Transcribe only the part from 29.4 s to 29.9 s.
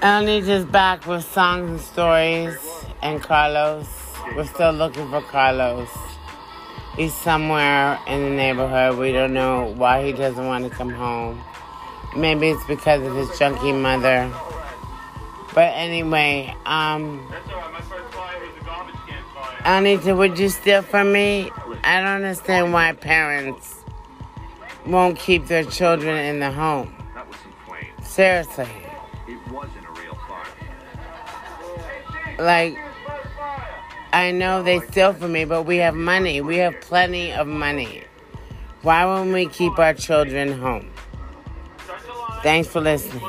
wasn't a